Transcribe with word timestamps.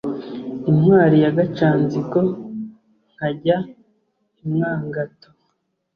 Intwari 0.69 1.17
ya 1.23 1.31
Gacanzigo 1.37 2.19
nkajya 3.13 3.57
i 4.41 4.43
Mwangato. 4.51 5.29